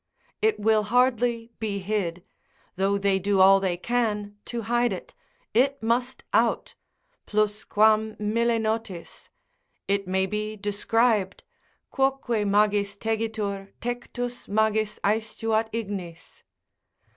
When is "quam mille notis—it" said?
7.63-10.07